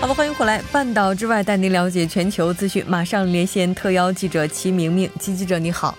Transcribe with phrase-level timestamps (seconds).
[0.00, 2.82] 好的，欢迎回来，半岛之外带您了解全球资讯。
[2.88, 5.94] 马上连线特邀记者齐明明，齐记者你好，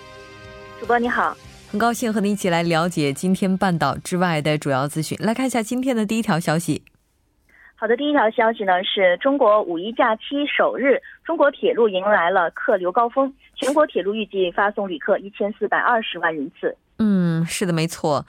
[0.80, 1.38] 主播你好，
[1.72, 5.16] 很高兴和您一起来了解今天半岛之外的主要资讯。
[5.22, 6.84] 来看一下今天的第一条消息。
[7.76, 16.76] 好的，第一条消息呢是中国五一假期首日，中国铁路迎来了客流高峰，全国铁路预计发送旅客一千四百二十万人次。
[17.04, 18.28] 嗯，是的，没错。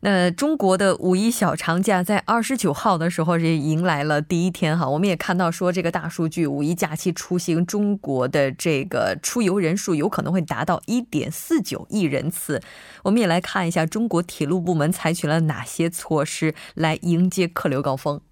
[0.00, 4.88] 那中国的五一小长假在二十九号的时候是迎来了第一天哈。
[4.88, 12.62] 我们也看到说，这个大数据，五一假期出行中国的这个出游人数有可能会达到一点四九亿人次。
[13.02, 18.22] 我们也来看一下中国铁路部门采取了哪些措施来迎接客流高峰。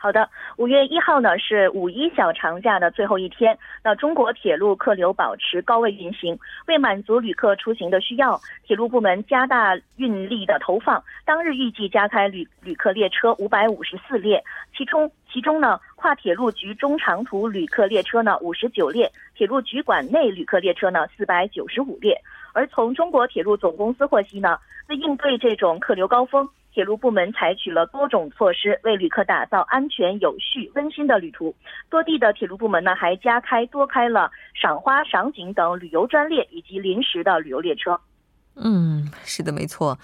[0.00, 3.58] 好的，五月一号呢是五一小长假的最后一天。
[3.82, 11.02] 那中国铁路客流保持高位运行，为满足旅客出行的需要，铁路部门加大运力的投放。
[11.24, 14.40] 当日预计加开旅旅客列车五百五十四列，
[14.76, 22.16] 其中其中呢跨铁路局中长途旅客列车呢五十九列，铁路局管内旅客列车呢四百九十五列。
[22.52, 26.48] 而从中国铁路总公司获悉呢，为应对这种客流高峰。
[26.78, 31.52] 铁路部门采取了多种措施，为旅客打造安全、有序、温馨的旅途。
[31.90, 37.98] 多地的铁路部门呢，还加开多开了赏花、赏景等旅游专列以及临时的旅游列车。
[38.54, 39.98] 嗯，是的，没错。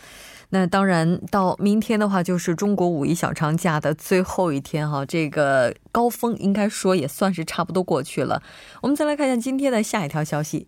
[0.50, 5.06] 那当然，到明天的话，就是中国五一小长假的最后一天哈。
[5.06, 8.42] 这个高峰应该说也算是差不多过去了。
[8.82, 10.66] 我们再来看一下今天的下一条消息。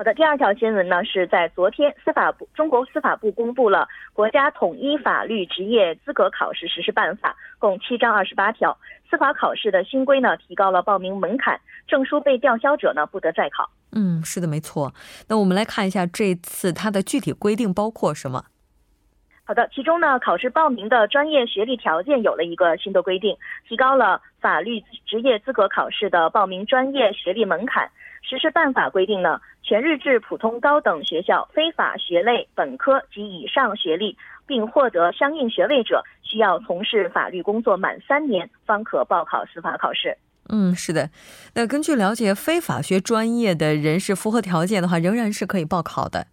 [0.00, 8.74] 好的，第二条新闻呢，是在昨天，司法部中国司法部公布了国家统一法律职业资格考试实施办法，共七章二十八条。
[9.10, 13.68] 司法考试的新规呢，提高了报名门槛，证书被吊销者呢，不得再考。
[13.92, 14.94] 嗯，是的，没错。
[15.28, 18.46] 那我们来看一下这次它的具体规定包括什么？
[19.44, 23.36] 好的，其中呢，考试报名的专业学历条件有了一个新的规定，
[23.68, 27.90] 提高了法律职业资格考试的报名专业学历门槛。
[28.22, 34.16] 实施办法规定呢，全日制普通高等学校非法学类本科及以上学历，
[34.46, 40.16] 并获得相应学位者，需要从事法律工作满三年，方可报考司法考试。
[40.48, 41.10] 嗯，是的。
[41.54, 46.26] 那根据了解，非法学专业的人士符合条件的话，仍然是可以报考的。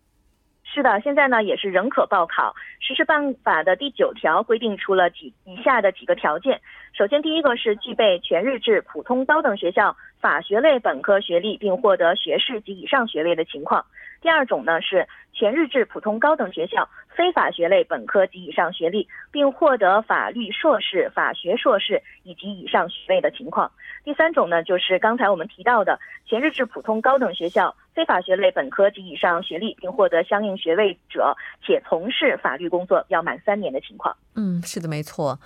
[0.63, 2.55] 是的，现在呢也是仍可报考。
[2.79, 6.61] 实施办法的第九条规定出了几以下的几个条件。
[6.93, 9.95] 首先，第一个是具备全日制普通高等学校
[10.27, 13.85] 法学类本科学历，并获得学士及以上学位的情况。
[14.21, 23.71] 第二种呢是全日制普通高等学校非法学类本科及以上学历，并获得法律硕士、法学硕士以及以上学位的情况。
[24.03, 31.35] 第三种呢就是刚才我们提到的全日制普通高等学校非法学类本科及以上学历，并获得相应学位者，
[31.65, 34.15] 且从事法律工作要满三年的情况。
[34.35, 35.39] 嗯，是的，没错。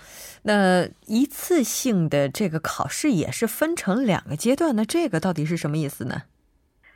[0.43, 6.23] 那一次性的这个考试也是分成两个阶段，那这个到底是什么意思呢？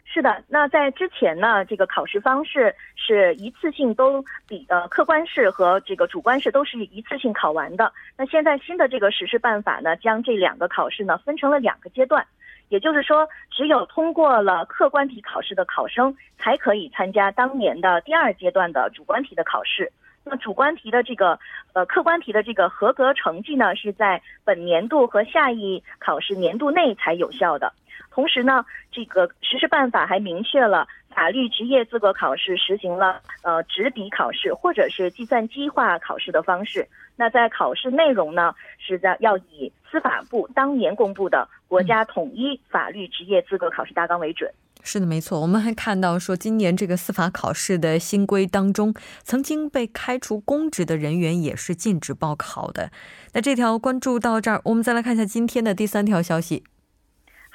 [0.03, 7.91] 是的，那在之前呢，这个考试方式是一次性都比呃客观式和这个主观式都是一次性考完的。
[8.17, 12.25] 那现在新的这个实施办法呢，将这两个考试呢分成了两个阶段，
[12.69, 19.91] 也就是说，只有通过了客观题考试的考生才可以参加当年的第二阶段的主观题的考试。
[20.23, 21.39] 那么主观题的这个
[21.73, 27.71] 呃客观题的这个合格成绩呢，是在本年度和下一考试年度内才有效的。
[28.09, 36.85] 同时呢，这个实施办法还明确了法律职业资格考试实行了呃纸笔考试或者是计算机化考试的方式。
[37.15, 44.53] 那在考试内容呢，是在要以司法部当年公布的国家统一法律职业资格考试大纲为准。
[44.83, 45.39] 是的，没错。
[45.39, 52.91] 我们还看到说，今年这个司法考试的新规当中，曾经被开除公职的人员也是禁止报考的。
[53.33, 56.63] 那这条关注到这儿，我们再来看一下今天的第三条消息。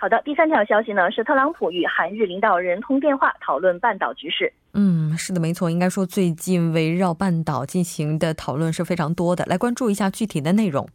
[0.00, 4.50] 好的，第三条消息呢是特朗普与韩日领导人通电话讨论半岛局势。
[4.72, 5.70] 嗯，是的，没错。
[5.70, 9.44] 应该说，最近围绕半岛进行的讨论是非常多的。
[9.44, 10.88] 来关注一下具体的内容。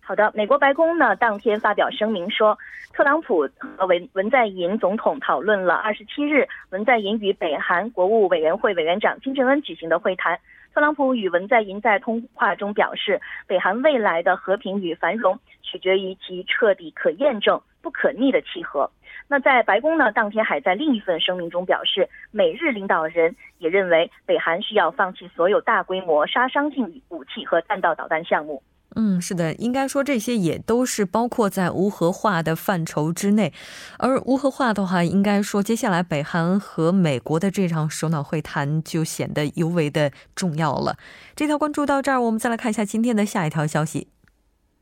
[0.00, 2.56] 好的，美国白宫呢当天发表声明说，
[2.92, 10.38] 特朗普和文文在寅总统讨论了二十七日文在寅与北韩国务委员会委员长金正恩举行的会谈。
[10.72, 18.90] 特朗普与文在寅在通话中表示，北韩未来的和平与繁荣取决于其彻底、可验证、不可逆的契合。
[19.28, 28.62] 那在白宫呢，当天还在另一份声明中表示，美日领导人也认为北韩需要放弃所有大规模杀伤性武器和弹道导弹项目。
[28.96, 33.52] 嗯，是的，应该说这些也都是包括在无核化的范畴之内。
[33.98, 40.96] 而无核化的话，应该说接下来北韩和美国的这场首脑会谈就显得尤为的重要了。
[41.36, 44.08] 这条关注到这儿，我们再来看一下今天的下一条消息。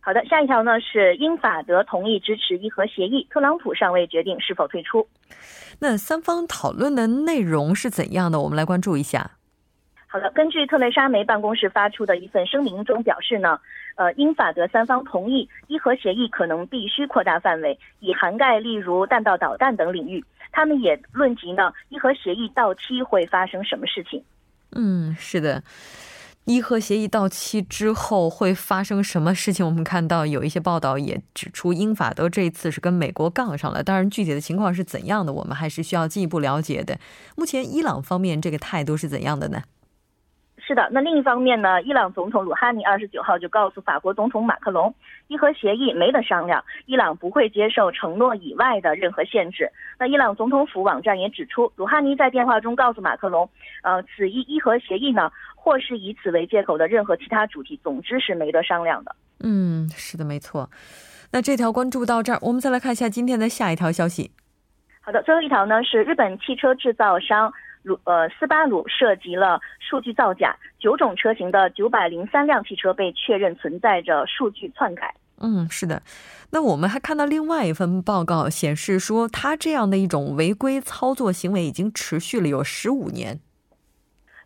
[0.09, 5.07] 好的，下一条呢是英法德同意支持伊核协议，特朗普尚未决定是否退出。
[5.81, 8.41] 那三方讨论的内容是怎样的？
[8.41, 9.33] 我们来关注一下。
[10.07, 13.61] 好的，根据特蕾莎梅办公室发出的一份声明中表示呢，
[13.97, 20.25] 呃，英法德三方同意伊核协议可能必须扩大范围，以涵盖例如弹道导弹等领域。
[20.51, 24.25] 他们也论及呢，伊核协议到期会发生什么事情。
[24.73, 25.63] 嗯，是的，
[26.49, 29.67] 伊核协议到期之后会发生什么事情？
[29.67, 33.83] 我们看到有一些报道也指出，英法德这一次是跟美国杠上了。
[33.83, 36.99] 当然，具体的情况是怎样的，我们还是需要进一步了解的。
[37.37, 39.61] 目前，伊朗方面这个态度是怎样的呢？
[40.61, 41.81] 是的，那另一方面呢？
[41.83, 44.95] 伊朗总统鲁哈尼二十九号就告诉法国总统马克龙，
[45.29, 49.71] 伊核协议没得商量，伊朗不会接受承诺以外的任何限制。
[49.99, 53.49] 那伊朗总统府网站也指出，鲁哈尼在电话中告诉马克龙，
[53.83, 55.31] 呃，此一伊核协议呢，
[55.61, 59.15] 或是以此为借口的任何其他主题，总之是没得商量的。
[59.41, 60.71] 嗯，是的，没错。
[61.33, 64.31] 那这条关注到这儿，我们再来看一下今天的下一条消息。
[65.01, 67.53] 好的，最后一条呢是日本汽车制造商。
[67.85, 75.15] 鲁呃斯巴鲁涉及了数据造假，九种车型的九百零三辆汽车被确认存在着数据篡改。
[75.39, 76.03] 嗯，是的。
[76.51, 83.41] 那我们还看到另外一份报告显示说，他这样的一种违规操作行为已经持续了有十五年。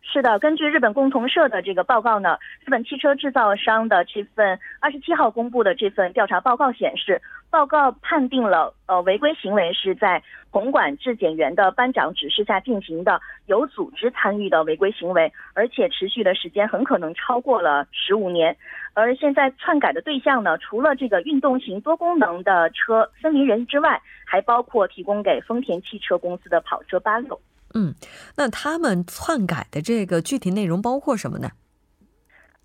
[0.05, 7.19] 是的，根据日本共同社的这个报告呢，日本汽车制造商的这份二十七号公布的这份调查报告显示，
[7.49, 10.21] 报告判定了呃违规行为是在
[10.51, 18.55] 红管质检员的班长指示下进行的有组织参与的违规行为，而且持续的时间很可能超过了十五年。
[18.93, 27.39] 而现在篡改的对象呢，除了这个运动型多功能的车森林人之外，还包括提供给丰田汽车公司的跑车八六。
[27.73, 27.95] 嗯，
[28.37, 31.49] 那他们篡改的这个具体内容包括什么呢？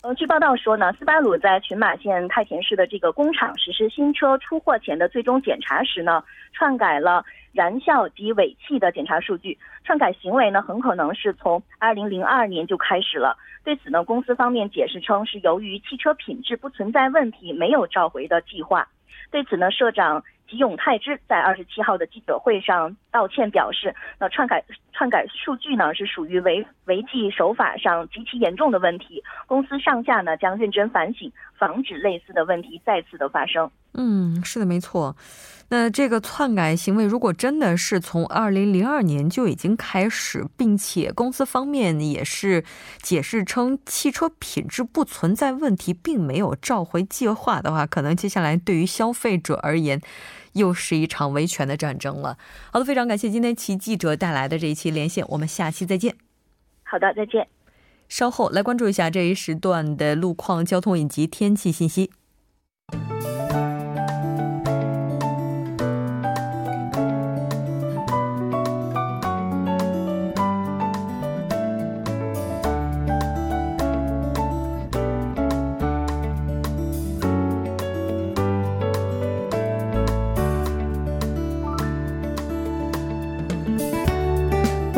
[0.03, 6.23] 呃，据报道说呢，斯巴鲁在群马县太田市的这个工厂实施新车出货前的最终检查时呢，
[6.53, 9.59] 篡改了燃效及尾气的检查数据。
[9.85, 13.37] 篡改行为呢，很可能是从二零零二年就开始了。
[13.65, 18.89] 对此呢，公司方面解释称，是由于汽车品质不存在问题，没有召回的计划。
[19.33, 20.23] 对此呢，社长。
[20.49, 33.71] 吉永泰之在二十七号的记者会上道歉，表示，那篡改篡改数据呢是属于违违纪手法上极其严重的问题，公司上下呢将认真反省，防止类似的问题再次的发生。
[33.94, 35.17] 嗯，是的，没错。
[35.70, 42.64] 那这个篡改行为如果真的是从二零零二年就已经开始，并且公司方面也是
[43.02, 50.00] 解释称汽车品质不存在问题，并没有召回计划的话，可能接下来对于消费者而言。
[50.54, 52.37] 又是一场维权的战争了。
[52.73, 56.16] 好的，非常感谢今天齐记者带来的这一期连线，我们下期再见。
[56.83, 57.47] 好的，再见。
[58.09, 62.11] 稍后来关注一下这一时段的路况、交通以及天气信息。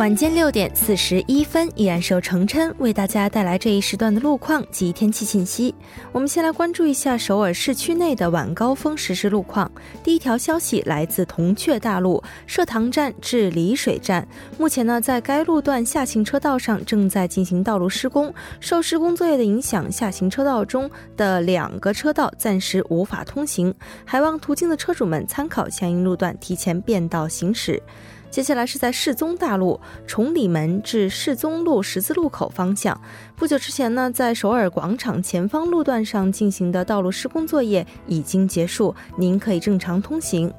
[0.00, 5.75] 晚间六点四十一分，依然是由程琛为大家带来这一时段的路况及天气信息。
[6.11, 9.71] 我们先来关注一下首尔市区内的晚高峰实时路况。
[10.02, 14.26] 第一条消息来自铜雀大路社塘站至丽水站，
[14.57, 23.75] 目前呢，在该路段下行车道上正在进行道路施工，受施工作业的影响，下行车道中的两个车道暂时无法通行，
[24.07, 27.83] 还望途经的车主们参考相应路段，提前变道行驶。
[28.30, 32.99] 接下来是在世宗大路崇礼门至世宗路十字路口方向。
[33.34, 40.52] 不久之前呢，在首尔广场前方路段上进行的道路施工作业已经结束，您可以正常通行。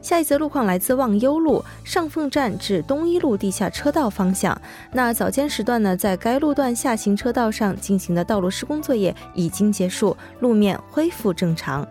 [0.00, 4.56] 下一则路况来自望优路上凤站至东一路地下车道方向。
[4.92, 11.84] 那早间时段呢，在该路段下行车道上进行的道路施工作业已经结束，路面恢复正常。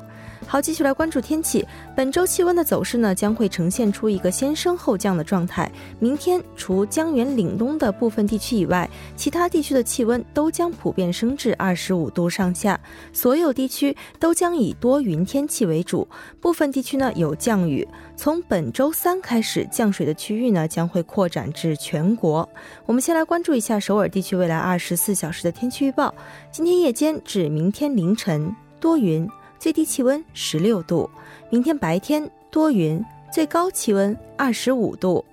[0.47, 1.67] 好，继续来关注天气。
[1.95, 5.69] 本周气温的走势呢，将会呈现出一个先升后降的状态。
[5.99, 12.79] 明天除江源岭东的部分地区以外，其他地区的气温都将普遍升至二十五度上下。
[13.11, 16.07] 所有地区都将以多云天气为主，
[16.39, 17.85] 部分地区呢有降雨。
[18.15, 22.47] 从本周三开始，降水的区域呢将会扩展至全国。
[22.85, 26.13] 我们先来关注一下首尔地区未来二十四小时的天气预报。
[26.51, 29.27] 今天夜间至明天凌晨多云。
[29.65, 31.09] 最低气温十六度，
[31.49, 33.03] 明天白天多云，
[33.33, 35.25] 最高气温二十五度。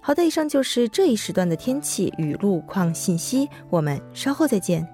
[0.00, 4.93] 好的，以上就是这一时段的天气与路况信息，我们稍后再见。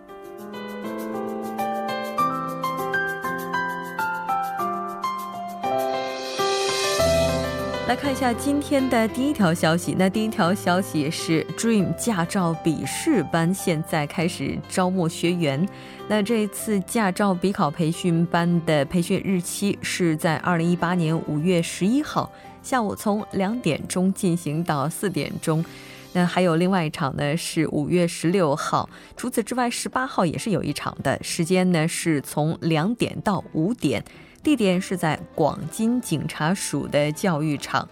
[8.21, 9.95] 下今天的第一条消息。
[9.97, 15.67] 那第一条消息是 Dream 驾照笔试班现在开始招募学员。
[16.07, 25.65] 那这一次驾照笔考培训班的培训日期是在二零一八年五月十一号下午从两点钟进行到四点钟。
[26.13, 28.87] 那还有另外一场呢，是五月十六号。
[29.17, 34.03] 除此之外，十八号也是有一场的，时间呢是从两点到五点。
[34.43, 37.89] 地点是在广金警察署的教育场。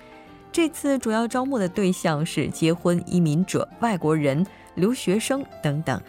[0.51, 6.01] 这次主要招募的对象是结婚移民者、外国人、留学生等等。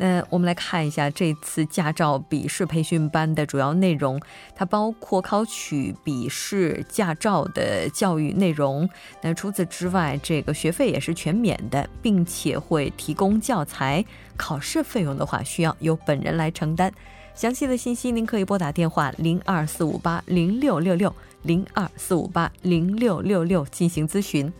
[0.00, 4.20] 那我们来看一下这次驾照笔试培训班的主要内容，
[4.54, 8.88] 它包括考取笔试驾照的教育内容。
[9.22, 14.04] 那除此之外，这个学费也是全免的，并且会提供教材。
[14.36, 16.92] 考试费用的话，需要由本人来承担。
[17.34, 24.52] 详细的信息，您可以拨打电话零二四五八零六六六零二四五八零六六六进行咨询。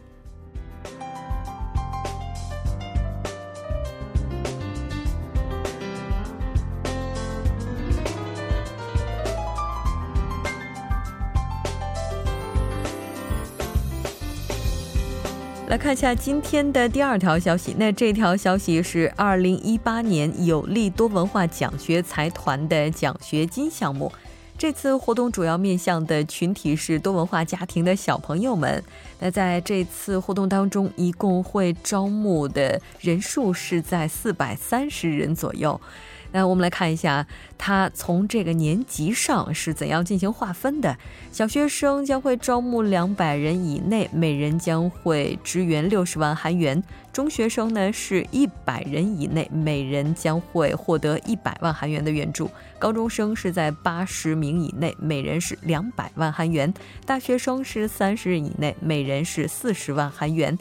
[15.69, 17.75] 来看一下今天的第二条消息。
[17.79, 24.11] 那这条消息是二零一八年有利多文化奖学财团的奖学金项目。
[24.59, 28.83] 这次活动主要面向的群体是多文化家庭的小朋友们。
[29.21, 35.81] 那在这次活动当中，一共会招募的人数是在四百三十人左右。
[36.31, 40.97] 那我们来看一下，它从这个年级上是怎样进行划分的。
[41.33, 46.83] 小学生将会招募两百人以内，每人将会支援六十万韩元；
[47.13, 52.47] 中学生呢是一百人以内，每人将会获得一百万韩元的援助；
[52.79, 56.71] 高中生是在八十名以内，每人是两百万韩元；
[57.07, 60.59] 大学生是三十人以内，每人是四十万韩元。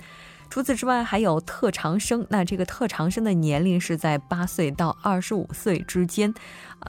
[0.50, 2.26] 除此之外，还有特长生。
[2.30, 6.34] 那这个特长生的年龄是在八岁到二十五岁之间，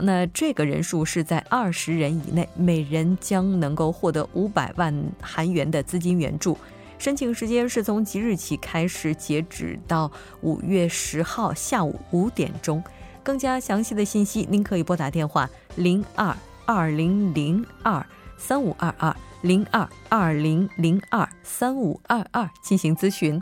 [0.00, 6.56] 那这个人数是在二十人以内，每人将能够获得五百万韩元的资金援助。
[6.98, 10.10] 申请时间是从即日起开始，截止到
[10.40, 12.82] 五月十号下午五点钟。
[13.22, 16.34] 更加详细的信息，您可以拨打电话零二
[16.64, 18.04] 二零零二
[18.38, 19.14] 三五二二。
[19.42, 23.40] 零二二零零二三五二二进行咨询。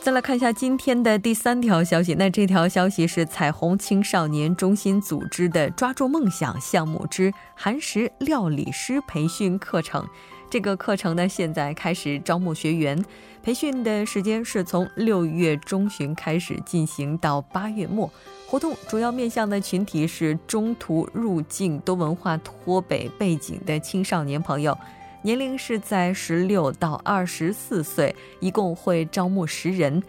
[0.00, 10.06] 再来看一下今天的第三条消息，那这条消息是彩虹青少年中心组织的“抓住梦想”项目之韩食料理师培训课程。
[10.50, 13.04] 这个课程呢，现在开始招募学员，
[13.42, 18.10] 培训的时间是从六月中旬开始进行到八月末。
[18.46, 24.76] 活动主要面向的群体是中途入境多文化脱北背景的青少年朋友，
[25.20, 30.02] 年龄是在十六到二十四岁，一共会招募十人。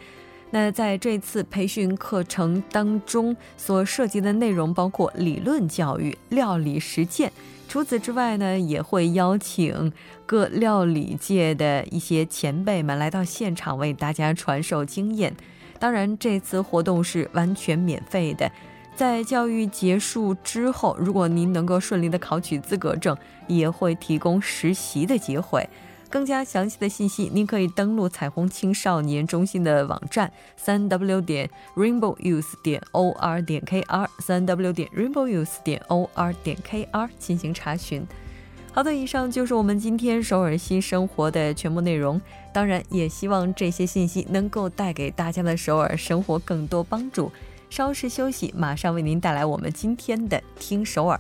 [0.52, 7.30] 那在这次培训课程当中，所涉及的内容包括理论教育、料理实践。
[7.70, 9.94] 除此之外呢，也会邀请
[10.26, 15.32] 各料理界的一些前辈们来到现场为大家传授经验。
[15.78, 18.52] 当然，这次活动是完全免费的。
[18.96, 23.16] 在教育结束之后，如果您能够顺利的考取资格证，
[23.48, 25.70] 也会提供实习的机会。
[26.10, 35.80] 更加详细的信息，您可以登录彩虹青少年中心的网站：三 w 点 rainbow youth 点 o r 点 k r，三 w 点 rainbow youth 点
[35.88, 38.06] o r 点 k r 进行查询。
[38.72, 42.20] 好的，以上就是我们今天首尔新生活的全部内容。
[42.54, 47.32] 当然，也希望这些信息能够带给大家的首尔生活更多帮助。
[47.70, 51.18] 稍事休息，马上为您带来我们今天的《听首尔》。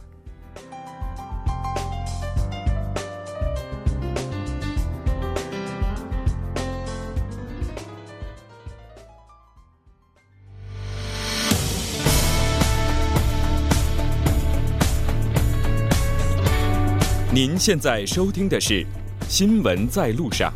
[17.39, 18.83] 您现在收听的是
[19.29, 20.51] 《新闻在路上》。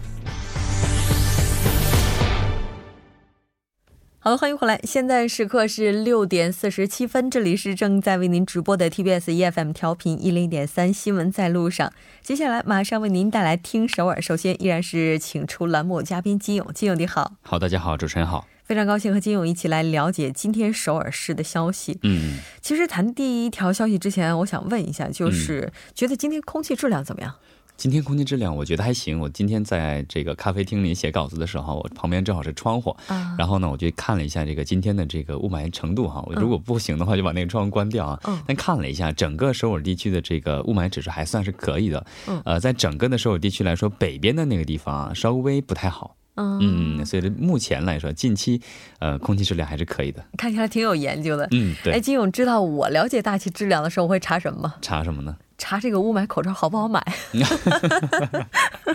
[4.20, 4.78] 好的，欢迎回来。
[4.84, 11.94] 现在时刻是六点四十七分，这里是正在为您直播的 TBS EFM 调频一零点三新闻在路上。
[12.22, 14.22] 接下来马上为您带来听首尔。
[14.22, 17.32] 首先依然是请出栏目嘉宾金勇，金勇你好。
[17.44, 18.46] 好，大家好，主持人好。
[18.64, 22.00] 非常高兴和金勇一起来了解今天首尔市的消息。
[22.04, 27.36] 嗯，其实谈第一条消息之前，我想问一下，就是觉得今天空气质量怎么样？
[27.76, 29.20] 今天空气质量我觉得还行。
[29.20, 32.96] 我今天在这个咖啡厅里写稿子的时候，我旁边正好是窗户，
[33.36, 36.24] 然后呢，我就看了一下这个今天的这个雾霾程度哈。
[36.28, 38.20] 我如果不行的话，就把那个窗户关掉啊。
[38.26, 42.06] 嗯但看了一下，整个首尔地区的这个雾霾指数还算是可以的。
[42.46, 46.16] 呃，在整个的首尔地区来说，北边的那个地方啊，稍微不太好。
[46.36, 48.62] 嗯，所以目前来说，近期
[49.00, 50.24] 呃，空气质量还是可以的。
[50.38, 51.48] 看起来挺有研究的。
[51.52, 51.94] 嗯，对。
[51.94, 54.76] 哎，金勇知道我了解大气质量的时候会查什么吗？
[54.82, 55.36] 查什么呢？
[55.58, 57.02] 查这个雾霾口罩好不好买？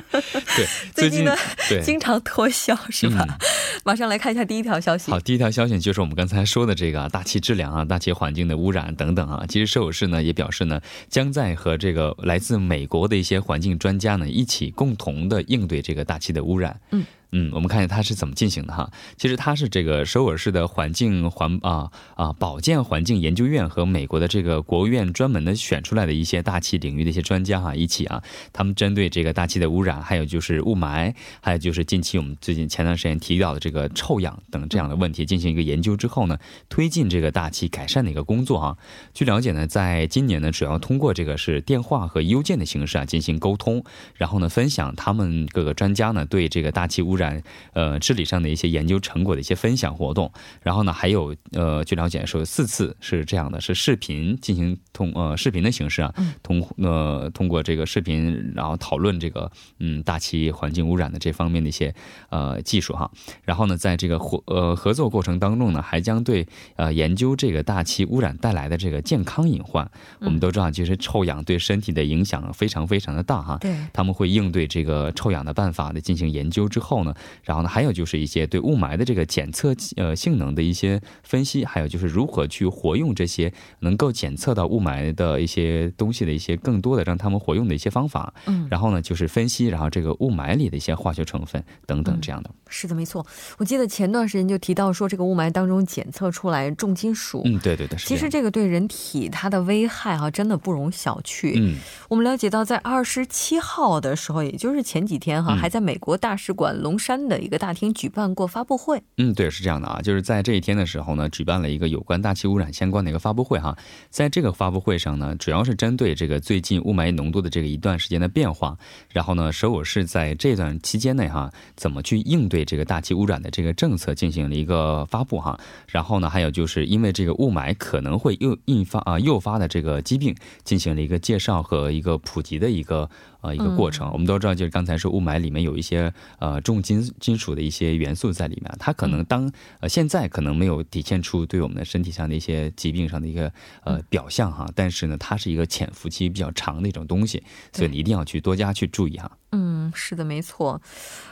[0.09, 1.35] 对，最近呢，
[1.83, 3.39] 经常脱销是吧？
[3.85, 5.11] 马上来看一下第一条消息。
[5.11, 9.45] 好，第一条消息就是我们刚才说的这个大气质量啊，大气环境的污染等等啊。
[9.49, 16.81] 其实首尔市呢也表示呢，将在和这个来自美国的一些环境专家呢一起共同的应对这个大气的污染。
[16.91, 17.05] 嗯。
[17.31, 18.91] 嗯，我们看一下它是怎么进行的哈。
[19.19, 28.23] 其实它是这个首尔市的环境环啊啊保健环境研究院和美国的这个国务院专门的选出来的一些大气领域的一些专家哈一起啊，
[28.55, 36.39] 他们针对这个大气的污染，还有就是雾霾，还有就是近期我们最近前段时间提到的这个臭氧等这样的问题进行一个研究之后呢，
[36.71, 38.79] 推进这个大气改善的一个工作啊。
[39.13, 43.85] 据了解呢，在今年呢，主要通过这个是电话和邮件的形式啊进行沟通，
[44.15, 47.43] 然后呢分享他们各个专家呢对这个大气污染
[47.75, 50.33] 呃，治理上的一些研究成果的一些分享活动，
[50.63, 61.95] 然后呢，还有呃，据了解说四次是这样的，是视频进行通呃视频的形式啊，通呃通过这个视频，然后讨论这个嗯大气环境污染的这方面的一些
[62.31, 63.11] 呃技术哈，
[63.45, 66.47] 然后呢，在这个合呃合作过程当中呢，还将对
[66.77, 77.15] 呃研究这个大气污染带来的这个健康隐患，我们都知道，其实臭氧对身体的影响非常非常的大哈，对，他们会应对这个臭氧的办法的进行研究之后呢。
[77.45, 88.33] 然后呢，还有就是一些对雾霾的这个检测呃性能的一些分析，还有就是如何去活用这些能够检测到雾霾的一些东西的一些更多的让他们活用的一些方法。
[88.47, 92.51] 嗯，然后呢就是分析，然后这个雾霾里的一些化学成分等等这样的。
[92.69, 93.27] 是的，没错。
[93.57, 97.41] 我记得前段时间就提到说，这个雾霾当中检测出来重金属。
[97.47, 97.99] 嗯，对对对。
[97.99, 101.55] 其实这个对人体它的危害哈，真的不容小觑。
[101.57, 101.77] 嗯，
[102.11, 109.03] 我们了解到，在二十七号的时候，也就是前几天哈，还在美国大使馆龙山的一个大厅举办过发布会。
[109.17, 113.75] 嗯，对，是这样的啊，就是在这一天的时候呢，举办了一个有关大气污染相关的一个发布会哈。
[114.11, 118.77] 在这个发布会上呢，主要是针对这个最近雾霾浓度的这个一段时间的变化，
[119.13, 122.65] 然后呢，首尔市在这段期间内哈，怎么去应对。
[122.65, 133.09] 这个大气污染的这个政策进行了一个发布哈，然后呢，还有就是因为这个雾霾可能会诱引发啊诱发的这个疾病，进行了一个介绍和一个普及的一个。
[133.41, 143.53] 呃，一个过程，我们都知道，就是刚才说雾霾里面有一些呃重金金属的一些元素在里面，它可能当呃现在可能没有体现出对我们的身体上的一些疾病上的一个
[143.85, 149.31] 呃表象哈，但是呢，它是一个潜伏期比较长的一种东西，所以你一定要去多加去注意哈。
[149.53, 150.83] 嗯，是的，没错，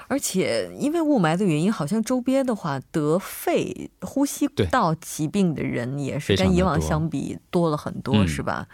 [0.09, 8.69] 而且因为雾霾的原因，好像周边的话得肺呼吸道疾病的人也是跟以往相比多了很多，是吧？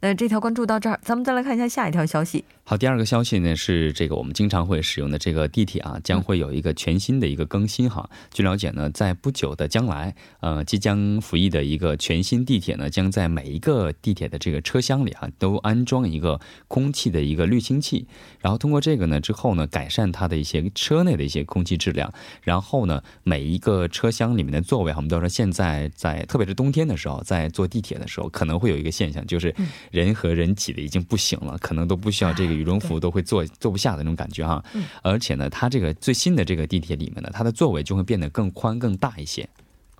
[0.00, 2.44] 那这条关注到这儿，咱们再来看一下下一条消息。
[2.68, 8.10] 好，第二个消息呢是这个我们经常会使用的这个地铁啊，将会有一个全新的一个更新哈。
[8.32, 18.08] 据了解呢，在不久的将来，呃，即将服役的一个全新地铁呢，将在每一个地铁的这个车厢里啊，都安装一个空气的一个滤清器，
[18.40, 22.12] 然后通过这个呢之后呢，改善它的一些车内的一些空气质量。
[22.42, 29.54] 然后呢，每一个车厢里面的座位，我们都说现在在特别是冬天的时候，在坐地铁的时候，可能会有一个现象，就是
[29.92, 32.55] 人和人挤的已经不行了，可能都不需要这个。
[32.56, 34.64] 羽绒服都会坐坐不下的那种感觉哈，
[35.02, 39.48] 而且呢，它这个最新的这个地铁里面呢，它的座位就会变得更宽更大一些。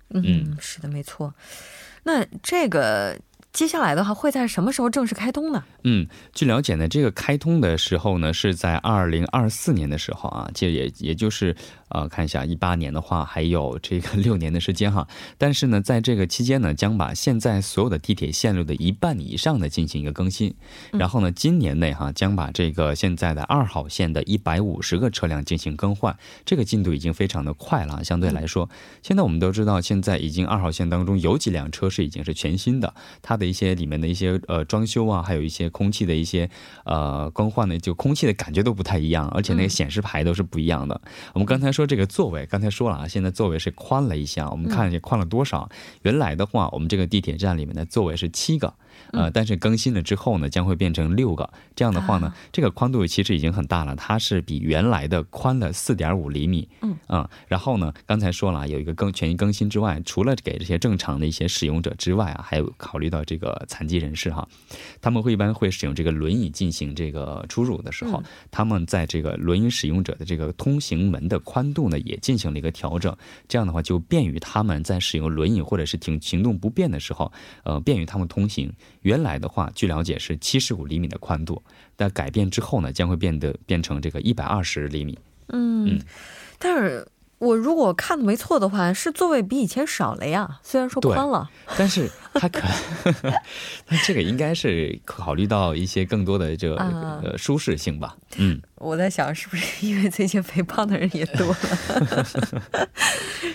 [0.09, 1.33] 嗯，是的，没错。
[2.03, 3.19] 那这个
[3.57, 5.63] 接下来的话会在什么时候正式开通呢？
[5.83, 11.55] 嗯，据了解呢，这个开通的时候呢是在二零二四年的时候啊，这也也就是。
[11.89, 15.07] 呃，看一下一八年的话，还有这个六年的时间哈。
[15.39, 20.53] 但是呢，在这个期间呢，将把现在所有的地铁线路的一半以上的进行一个更新。
[20.91, 26.13] 然后呢，今年内哈将把这个现在的二号线的一百五十个车辆进行更换。
[26.43, 28.69] 这个进度已经非常的快了，相对来说。
[29.01, 36.49] 现在我们都知道，现在已经二号线当中有几辆车是已经是全新的，它的一些里面的一些呃装修啊，还有一些空气的一些
[36.83, 40.99] 呃更换的，就空气的感觉都不太一样，而且那个显示牌都是不一样的。
[41.33, 41.71] 我们刚才。
[41.77, 45.69] 说这个座位，刚才说了啊，现在座位是宽了一下，我们看一下宽了多少。
[46.01, 48.73] 原来的话，我们这个地铁站里面的座位是七个。
[49.13, 51.49] 呃，但是更新了之后呢，将会变成六个。
[51.75, 56.67] 这样的话呢，这个宽度其实已经很大了，它是比原来的宽了四点五厘米。
[56.81, 64.47] 嗯啊，然后呢，刚才说了有一个更全新更新之外，除了给这些正常的一些使用者之外啊，还有考虑到这个残疾人士哈，
[65.01, 73.15] 他们会一般会使用这个轮椅进行这个出入的时候，他们在这个轮椅使用者的这个通行门的宽度呢，也进行了一个调整。
[73.47, 77.31] 这样的话，就便于他们在使用轮椅或者是挺行动不便的时候，
[77.63, 78.71] 呃，便于他们通行。
[79.01, 81.61] 原来的话，据了解是七十五厘米的宽度，
[81.95, 85.17] 但改变之后呢，将会变得变成这个一百二十厘米。
[85.49, 85.99] 嗯，
[86.59, 87.07] 但是。
[87.39, 90.59] 我如果看的没错的话，是座位比以前少了呀。
[90.63, 91.47] 虽然说宽了，
[91.77, 92.67] 但是它可，
[93.89, 98.17] 那这个应该是考虑到一些更多的这个呃舒适性吧。
[98.37, 102.25] 嗯，我在想是不是因为最近肥胖的人也多了。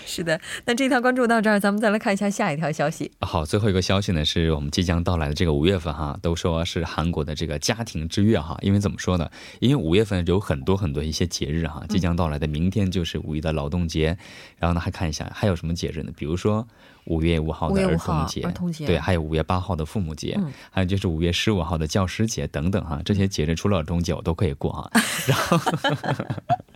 [0.05, 3.11] 是的，那这条关注到这儿，咱们再来看一下下一条消息。
[3.21, 8.57] 好，最后一个消息呢，是我们即将到来的这个五月份哈，都说是韩国的这个家庭之月哈。
[8.61, 9.29] 因为怎么说呢？
[9.59, 14.17] 因为五月份有很多很多一些节日哈，即将到来的，明天就是五一的劳动节，
[14.57, 16.11] 然后呢，还看一下还有什么节日呢？
[16.15, 16.67] 比如说
[17.05, 20.39] 五月五号的儿童节，儿童节对，还有五月八号的父母节，
[20.69, 23.01] 还有就是五月十五号的教师节等等哈。
[23.03, 24.91] 这些节日除了儿童节，我都可以过哈。
[25.27, 25.57] 然后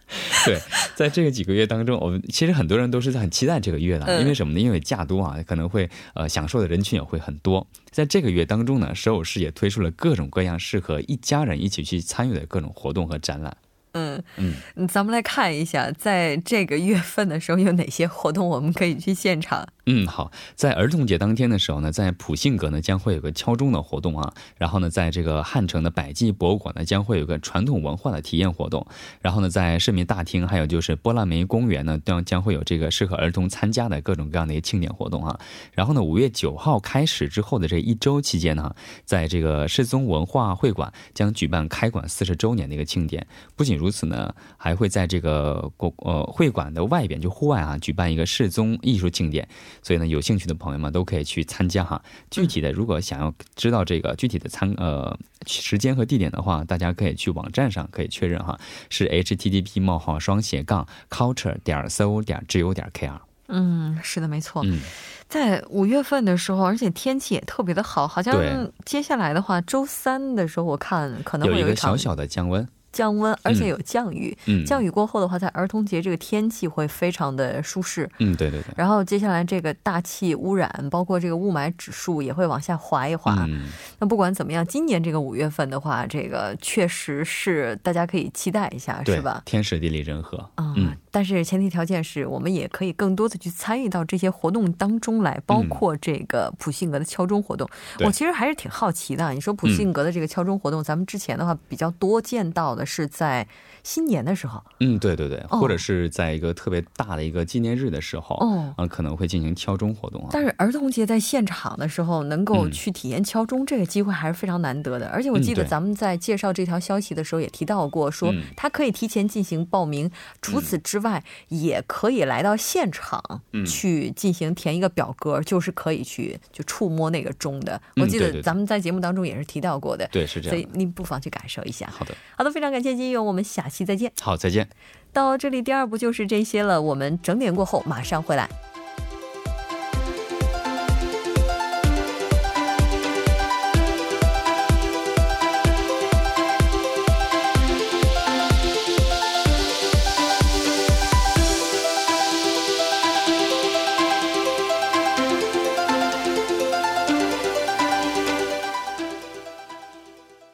[0.45, 0.59] 对，
[0.95, 4.59] 在这个几个月当中，我们其实很多人都是在很期待这个月的，因为什么呢？
[4.59, 7.65] 因为假多啊，可能会呃享受的人群也会很多。
[7.91, 13.55] 在这个月当中呢，首尔市也推出了各种各样适合一家人一起去参与的各种活动和展览。
[13.93, 19.67] 嗯嗯，咱们来看一下，在这个月份的时候有哪些活动我们可以去现场。
[19.89, 28.85] 嗯，好，在儿童节当天的时候呢，在普信阁呢将会有个敲钟的活动啊，然后呢，在这个汉城的百济博物馆呢将会有个传统文化的体验活动，
[29.21, 35.39] 然后呢，在市民大厅还有就是波浪梅公园呢，将将会有这个适合儿童参加的各种各样的一个庆典活动啊，
[35.71, 49.47] 然后呢，五月九号开始之后的这一周期间呢，在这个世宗文化会馆将举办开馆四十周年的一个庆典，不仅如此呢，还会在这个国呃会馆的外边就户外啊举办一个世宗艺术庆典。
[49.81, 52.01] 所以呢，有兴趣的朋友们都可以去参加哈。
[52.29, 58.57] 具体的，如果想要知道这个具体的参呃时间和地点的话，大家可以去网站上可以确认哈，
[58.89, 63.19] 是 http: 冒号双斜杠 culture 点 so 点 go 点 kr。
[63.49, 64.61] 嗯，是的，没错。
[64.65, 64.81] 嗯，
[65.29, 68.35] 在五月份的时候，而且天气也特别的好，好像
[68.83, 72.67] 接下来的话，周三的时候我看可能会有一个小小的降温。
[72.91, 74.35] 降温，而且有降雨。
[74.45, 78.09] 嗯，降雨过后的话，在儿童节这个天气会非常的舒适。
[78.19, 78.73] 嗯，对对对。
[78.75, 83.35] 然后接下来这个大气污染，包括这个雾霾指数也会往下滑一滑。
[83.47, 83.67] 嗯。
[83.99, 89.41] 那不管怎么样，今年这个五月份的话，这个确实是大家可以期待一下，是吧？
[89.45, 90.49] 天时地利人和。
[90.57, 90.95] 嗯。
[91.11, 97.67] 但是前提条件是我们也可以更多的去参与到这些活动当中来，包括这个普信阁的敲钟活动。
[98.01, 99.31] 我其实还是挺好奇的。
[99.33, 102.85] 你说普信阁的这个敲钟活动，咱们之前的话比较多见到的。
[102.85, 103.45] 是在
[103.87, 104.61] 新年的时候。
[104.79, 108.37] 嗯对对对或者是在一个特别大的一个纪念日的时候
[108.77, 110.29] 嗯可能会进行敲钟活动啊。
[110.31, 115.07] 但是儿童节在现场的时候能够去体验敲钟这个机会还是非常难得的。
[115.07, 127.81] 而且我记得咱们在介绍这条消息的时候也提到过说他可以提前进行报名除此之外也可以来到现场去进行填一个表格就是可以去就触摸那个钟的。
[127.95, 131.89] 我记得咱们在节目当中也是提到过的对是这样所以您不妨去感受一下。
[131.91, 132.13] 好的。
[132.35, 134.11] 好的非常感谢金勇我们下期期再见。
[134.19, 134.67] 好，再见。
[135.13, 136.81] 到这里，第二部就是这些了。
[136.81, 138.49] 我们整点过后马上回来。